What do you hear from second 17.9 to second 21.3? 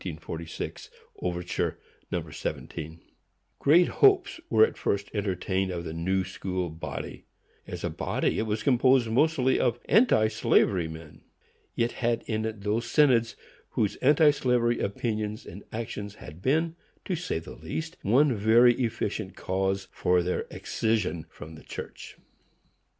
one very efficient cause for their excision